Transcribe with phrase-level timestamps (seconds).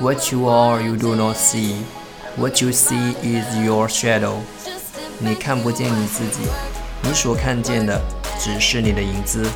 [0.00, 4.34] what you are you do not see，what you see is your shadow。
[5.18, 6.40] 你看不见你自己，
[7.02, 8.00] 你所看见的
[8.38, 9.46] 只是你的影子。